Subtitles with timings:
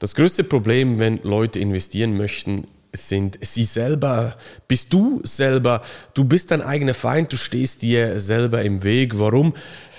[0.00, 4.34] Das größte Problem, wenn Leute investieren möchten, sind sie selber.
[4.66, 5.82] Bist du selber.
[6.14, 9.18] Du bist dein eigener Feind, du stehst dir selber im Weg.
[9.18, 9.52] Warum?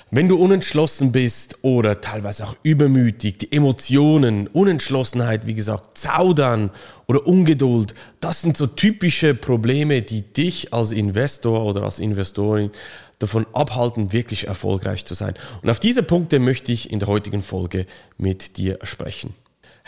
[0.09, 6.71] Wenn du unentschlossen bist oder teilweise auch übermütig, die Emotionen, Unentschlossenheit, wie gesagt, Zaudern
[7.07, 12.71] oder Ungeduld, das sind so typische Probleme, die dich als Investor oder als Investorin
[13.19, 15.35] davon abhalten, wirklich erfolgreich zu sein.
[15.61, 17.85] Und auf diese Punkte möchte ich in der heutigen Folge
[18.17, 19.35] mit dir sprechen.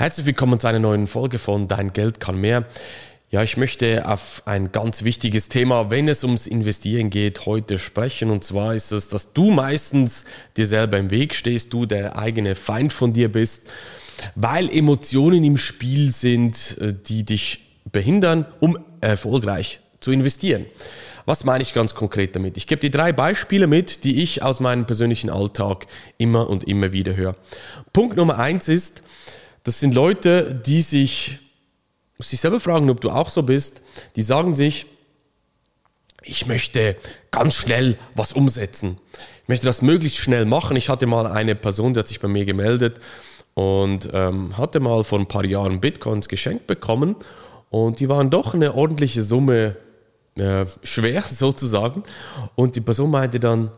[0.04, 2.66] Herzlich willkommen zu einer neuen Folge von Dein Geld kann mehr.
[3.32, 8.30] Ja, ich möchte auf ein ganz wichtiges Thema, wenn es ums Investieren geht, heute sprechen.
[8.30, 10.26] Und zwar ist es, dass du meistens
[10.58, 13.70] dir selber im Weg stehst, du der eigene Feind von dir bist,
[14.36, 20.66] weil Emotionen im Spiel sind, äh, die dich behindern, um erfolgreich zu investieren.
[21.26, 22.58] Was meine ich ganz konkret damit?
[22.58, 26.92] Ich gebe dir drei Beispiele mit, die ich aus meinem persönlichen Alltag immer und immer
[26.92, 27.38] wieder höre.
[27.94, 29.02] Punkt Nummer eins ist,
[29.64, 31.40] das sind Leute, die sich,
[32.18, 33.82] muss sich selber fragen, ob du auch so bist,
[34.16, 34.86] die sagen sich,
[36.22, 36.96] ich möchte
[37.32, 38.98] ganz schnell was umsetzen.
[39.44, 40.78] Ich möchte das möglichst schnell machen.
[40.78, 43.00] Ich hatte mal eine Person, die hat sich bei mir gemeldet
[43.54, 47.18] und ähm, hatte mal vor ein paar Jahren Bitcoins geschenkt bekommen
[47.70, 49.76] und die waren doch eine ordentliche Summe
[50.36, 52.04] äh, schwer sozusagen.
[52.56, 53.72] Und die Person meinte dann,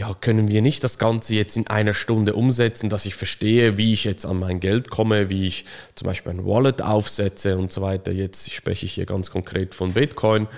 [0.00, 3.92] ja, können wir nicht das Ganze jetzt in einer Stunde umsetzen, dass ich verstehe, wie
[3.92, 7.82] ich jetzt an mein Geld komme, wie ich zum Beispiel ein Wallet aufsetze und so
[7.82, 8.10] weiter.
[8.10, 10.48] Jetzt spreche ich hier ganz konkret von Bitcoin.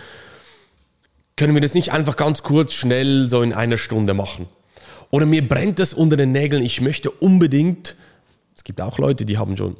[1.35, 4.47] Können wir das nicht einfach ganz kurz, schnell so in einer Stunde machen?
[5.11, 7.97] Oder mir brennt es unter den Nägeln, ich möchte unbedingt,
[8.55, 9.77] es gibt auch Leute, die haben schon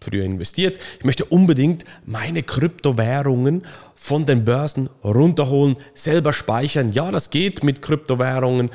[0.00, 0.78] früher investiert.
[0.98, 6.92] Ich möchte unbedingt meine Kryptowährungen von den Börsen runterholen, selber speichern.
[6.92, 8.70] Ja, das geht mit Kryptowährungen.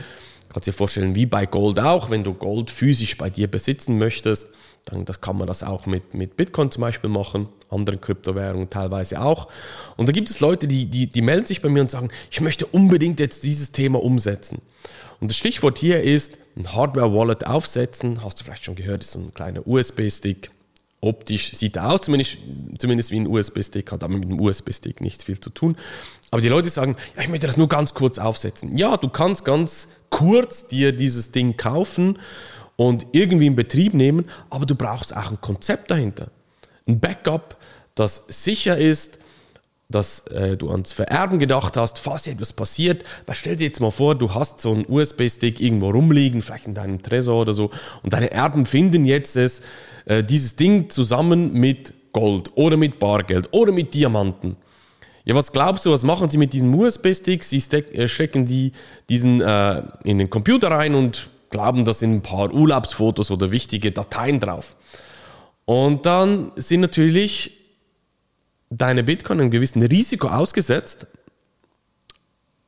[0.49, 4.47] Kannst dir vorstellen, wie bei Gold auch, wenn du Gold physisch bei dir besitzen möchtest,
[4.85, 9.19] dann das kann man das auch mit, mit Bitcoin zum Beispiel machen, anderen Kryptowährungen teilweise
[9.19, 9.49] auch.
[9.97, 12.39] Und da gibt es Leute, die, die, die melden sich bei mir und sagen, ich
[12.39, 14.61] möchte unbedingt jetzt dieses Thema umsetzen.
[15.19, 19.19] Und das Stichwort hier ist ein Hardware-Wallet aufsetzen, hast du vielleicht schon gehört, ist so
[19.19, 20.51] ein kleiner USB-Stick,
[21.05, 22.37] Optisch sieht er aus, zumindest,
[22.79, 25.77] zumindest wie ein USB-Stick, hat aber mit dem USB-Stick nichts viel zu tun.
[26.31, 28.75] Aber die Leute sagen, ja, ich möchte das nur ganz kurz aufsetzen.
[28.75, 32.17] Ja, du kannst ganz kurz dir dieses Ding kaufen
[32.75, 36.31] und irgendwie in Betrieb nehmen, aber du brauchst auch ein Konzept dahinter.
[36.87, 37.57] Ein Backup,
[37.93, 39.19] das sicher ist,
[39.89, 43.03] dass äh, du ans Vererben gedacht hast, falls etwas passiert.
[43.25, 46.73] Weil stell dir jetzt mal vor, du hast so einen USB-Stick irgendwo rumliegen, vielleicht in
[46.73, 47.69] deinem Tresor oder so,
[48.01, 49.61] und deine Erben finden jetzt es,
[50.05, 54.55] äh, dieses Ding zusammen mit Gold oder mit Bargeld oder mit Diamanten.
[55.25, 57.43] Ja, was glaubst du, was machen sie mit diesen USB-Stick?
[57.43, 58.71] Sie äh, stecken die
[59.09, 63.91] diesen äh, in den Computer rein und glauben, da sind ein paar Urlaubsfotos oder wichtige
[63.91, 64.75] Dateien drauf.
[65.65, 67.64] Und dann sind natürlich
[68.69, 71.07] deine Bitcoin einem gewissen Risiko ausgesetzt,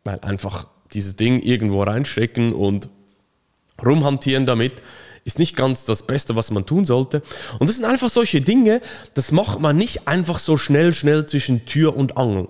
[0.04, 2.90] weil einfach dieses Ding irgendwo reinstecken und
[3.84, 4.82] rumhantieren damit
[5.26, 7.22] ist nicht ganz das Beste, was man tun sollte.
[7.60, 8.82] Und das sind einfach solche Dinge,
[9.14, 12.48] das macht man nicht einfach so schnell, schnell zwischen Tür und Angel,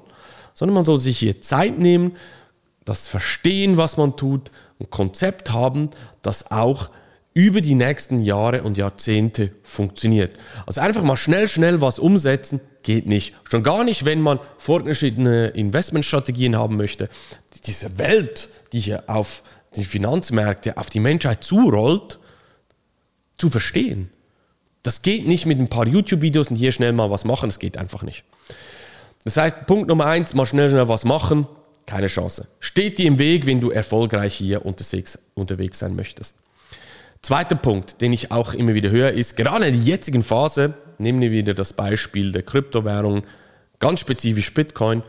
[0.53, 2.15] sondern man soll sich hier Zeit nehmen,
[2.85, 5.89] das verstehen, was man tut, ein Konzept haben,
[6.21, 6.91] das auch
[7.33, 10.37] über die nächsten Jahre und Jahrzehnte funktioniert.
[10.67, 13.35] Also einfach mal schnell, schnell was umsetzen, geht nicht.
[13.51, 17.09] Schon gar nicht, wenn man fortgeschrittene Investmentstrategien haben möchte.
[17.65, 19.43] Diese Welt, die hier auf
[19.75, 22.17] die Finanzmärkte, auf die Menschheit zurollt,
[23.37, 24.09] zu verstehen.
[24.83, 27.77] Das geht nicht mit ein paar YouTube-Videos und hier schnell mal was machen, das geht
[27.77, 28.23] einfach nicht.
[29.25, 31.45] Das heißt, Punkt Nummer eins, mal schnell, schnell was machen,
[31.85, 32.47] keine Chance.
[32.61, 36.37] Steht dir im Weg, wenn du erfolgreich hier unterwegs sein möchtest.
[37.21, 41.21] Zweiter Punkt, den ich auch immer wieder höre, ist, gerade in der jetzigen Phase, nehmen
[41.21, 43.23] wir wieder das Beispiel der Kryptowährung,
[43.79, 45.03] ganz spezifisch Bitcoin,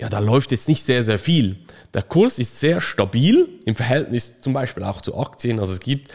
[0.00, 1.58] ja, da läuft jetzt nicht sehr, sehr viel.
[1.92, 5.60] Der Kurs ist sehr stabil im Verhältnis zum Beispiel auch zu Aktien.
[5.60, 6.10] Also es gibt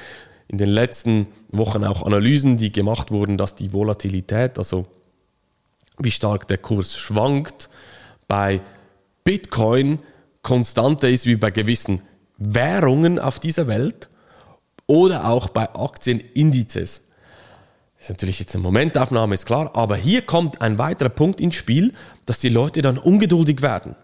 [0.48, 4.88] in den letzten Wochen auch Analysen, die gemacht wurden, dass die Volatilität, also
[6.00, 7.70] wie stark der Kurs schwankt,
[8.28, 8.62] bei
[9.24, 10.00] Bitcoin
[10.42, 12.02] konstanter ist wie bei gewissen
[12.38, 14.10] Währungen auf dieser Welt
[14.88, 17.02] oder auch bei Aktienindizes.
[17.98, 21.56] Das ist natürlich jetzt eine Momentaufnahme, ist klar, aber hier kommt ein weiterer Punkt ins
[21.56, 21.94] Spiel,
[22.26, 23.96] dass die Leute dann ungeduldig werden.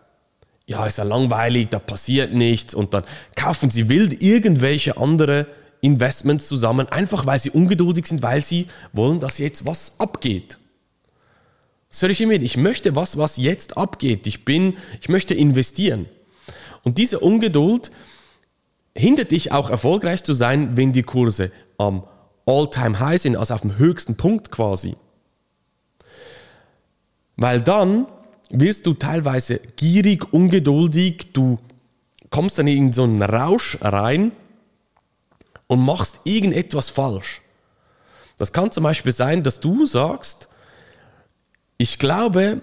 [0.65, 3.03] Ja, ist ja langweilig, da passiert nichts und dann
[3.35, 5.47] kaufen sie wild irgendwelche andere
[5.81, 10.57] Investments zusammen, einfach weil sie ungeduldig sind, weil sie wollen, dass jetzt was abgeht.
[11.89, 14.25] Das höre ich immer Ich möchte was, was jetzt abgeht.
[14.25, 16.07] Ich bin, ich möchte investieren.
[16.83, 17.91] Und diese Ungeduld
[18.95, 22.03] hindert dich auch erfolgreich zu sein, wenn die Kurse am
[22.45, 24.95] All-Time-High sind, also auf dem höchsten Punkt quasi.
[27.38, 28.07] Weil dann
[28.49, 31.57] wirst du teilweise gierig, ungeduldig, du
[32.29, 34.31] kommst dann in so einen Rausch rein
[35.67, 37.41] und machst irgendetwas falsch.
[38.38, 40.49] Das kann zum Beispiel sein, dass du sagst,
[41.77, 42.61] ich glaube,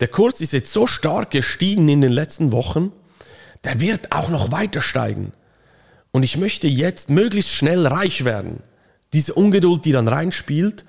[0.00, 2.92] der Kurs ist jetzt so stark gestiegen in den letzten Wochen,
[3.64, 5.32] der wird auch noch weiter steigen.
[6.16, 8.60] Und ich möchte jetzt möglichst schnell reich werden.
[9.12, 10.86] Diese Ungeduld, die dann reinspielt.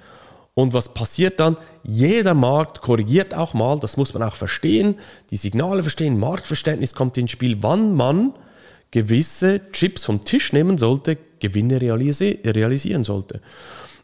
[0.54, 1.58] Und was passiert dann?
[1.84, 4.96] Jeder Markt korrigiert auch mal, das muss man auch verstehen,
[5.30, 8.36] die Signale verstehen, Marktverständnis kommt ins Spiel, wann man
[8.92, 13.42] gewisse Chips vom Tisch nehmen sollte, Gewinne realisi realisieren sollte.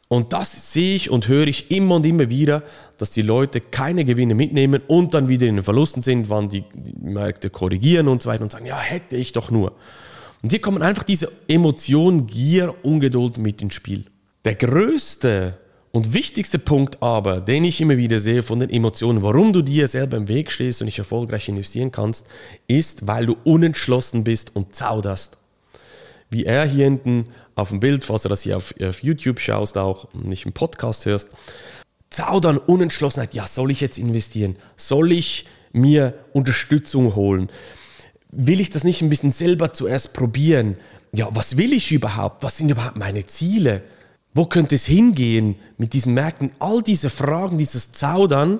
[0.10, 2.64] Und das sehe ich und höre ich immer und immer wieder,
[2.98, 6.66] dass die Leute keine Gewinne mitnehmen und dann wieder in den Verlusten sind, wann die,
[7.00, 9.72] Märkte korrigieren und so weiter und sagen, ja, hätte ich doch nur.
[10.44, 14.06] Und hier kommen einfach diese Emotionen, Gier, Ungeduld mit ins Spiel.
[14.44, 15.58] Der größte
[15.92, 19.88] und wichtigste Punkt aber, den ich immer wieder sehe von den Emotionen, warum du dir
[19.88, 22.26] selber im Weg stehst und nicht erfolgreich investieren kannst,
[22.68, 25.38] ist, weil du unentschlossen bist und zauderst.
[26.30, 29.78] Wie er hier hinten auf dem Bild, falls du das hier auf, auf YouTube schaust,
[29.78, 31.30] auch nicht im Podcast hörst.
[32.10, 33.34] Zaudern, Unentschlossenheit.
[33.34, 34.58] Ja, soll ich jetzt investieren?
[34.76, 37.50] Soll ich mir Unterstützung holen?
[38.36, 40.78] Will ich das nicht ein bisschen selber zuerst probieren?
[41.14, 42.44] Ja, was will ich überhaupt?
[42.44, 43.84] Was sind überhaupt meine Ziele?
[44.34, 46.52] Wo könnte es hingehen mit diesen Märkten?
[46.60, 48.60] All diese Fragen, dieses Zaudern,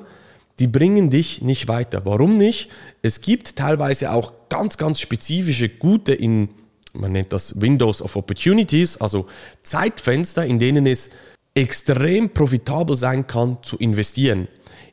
[0.60, 2.06] die bringen dich nicht weiter.
[2.06, 2.70] Warum nicht?
[3.02, 6.50] Es gibt teilweise auch ganz, ganz spezifische, gute in
[6.94, 9.26] man nennt das Windows of Opportunities, also
[9.64, 11.10] Zeitfenster, in denen es
[11.56, 14.48] extrem profitabel sein kann zu investieren.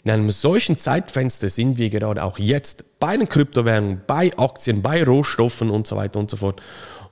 [0.04, 5.04] In einem solchen Zeitfenster sind wir gerade auch jetzt bei den Kryptowährungen, bei Aktien, bei
[5.04, 6.60] Rohstoffen und so weiter und so fort.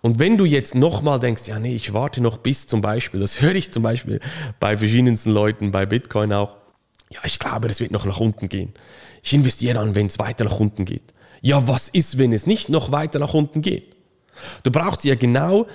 [0.01, 3.41] Und wenn du jetzt nochmal denkst, ja nee, ich warte noch bis zum Beispiel, das
[3.43, 4.21] höre ich zum Beispiel
[4.61, 6.57] bei verschiedensten Leuten, bei Bitcoin auch,
[7.11, 8.73] ja ich glaube, das wird noch nach unten gehen.
[9.23, 11.15] Ich investiere dann, wenn es weiter nach unten geht.
[11.41, 13.95] Ja, was ist, wenn es nicht noch weiter nach unten geht?
[14.63, 15.67] Du brauchst ja genau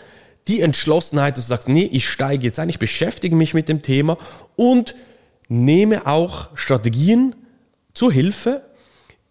[0.48, 3.81] die Entschlossenheit, dass du sagst, nee, ich steige jetzt ein, ich beschäftige mich mit dem
[3.81, 4.18] Thema
[4.56, 4.95] und
[5.48, 7.36] nehme auch Strategien
[7.94, 8.63] zur Hilfe,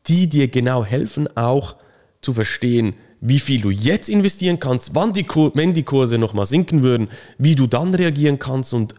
[0.07, 1.77] die dir genau helfen, auch
[2.23, 6.83] zu verstehen, wie viel du jetzt investieren kannst, wann die, wenn die Kurse nochmal sinken
[6.83, 8.95] würden, wie du dann reagieren kannst und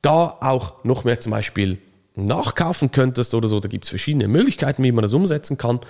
[0.00, 1.78] da auch noch mehr zum Beispiel
[2.14, 3.58] nachkaufen könntest oder so.
[3.58, 5.80] Da gibt es verschiedene Möglichkeiten, wie man das umsetzen kann.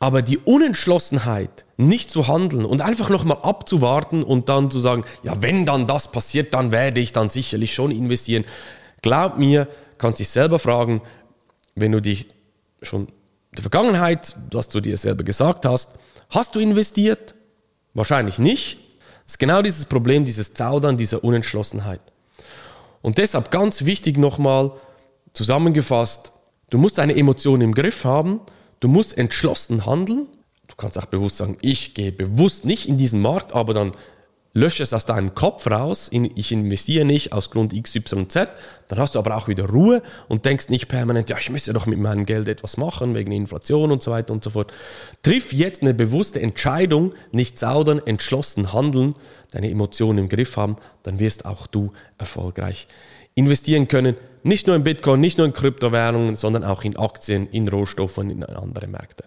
[0.00, 5.34] Aber die Unentschlossenheit, nicht zu handeln und einfach nochmal abzuwarten und dann zu sagen, ja,
[5.40, 8.44] wenn dann das passiert, dann werde ich dann sicherlich schon investieren.
[9.02, 9.66] Glaub mir,
[9.98, 11.02] kannst dich selber fragen,
[11.74, 12.28] wenn du dich
[12.82, 15.98] schon in der Vergangenheit, dass du dir selber gesagt hast,
[16.30, 17.34] hast du investiert?
[17.94, 18.78] Wahrscheinlich nicht.
[19.24, 22.00] Das ist genau dieses Problem, dieses Zaudern, dieser Unentschlossenheit.
[23.02, 24.72] Und deshalb ganz wichtig nochmal
[25.32, 26.32] zusammengefasst,
[26.70, 28.40] du musst deine Emotionen im Griff haben
[28.80, 30.26] Du musst entschlossen handeln.
[30.68, 33.92] Du kannst auch bewusst sagen, ich gehe bewusst nicht in diesen Markt, aber dann
[34.54, 38.34] lösche es aus deinem Kopf raus, ich investiere nicht aus Grund XYZ,
[38.88, 41.86] dann hast du aber auch wieder Ruhe und denkst nicht permanent, ja, ich müsste doch
[41.86, 44.72] mit meinem Geld etwas machen, wegen Inflation und so weiter und so fort.
[45.22, 49.14] Triff jetzt eine bewusste Entscheidung, nicht zaudern, entschlossen handeln,
[49.52, 52.88] deine Emotionen im Griff haben, dann wirst auch du erfolgreich
[53.38, 54.16] investieren können.
[54.42, 58.30] Nicht nur in Bitcoin, nicht nur in Kryptowährungen, sondern auch in Aktien, in Rohstoffe und
[58.30, 59.24] in andere Märkte.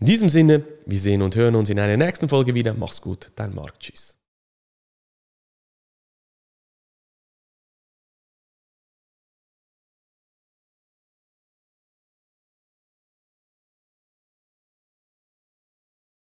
[0.00, 2.74] In diesem Sinne, wir sehen und hören uns in einer nächsten Folge wieder.
[2.74, 3.78] Mach's gut, dein Marc.
[3.80, 4.19] Tschüss.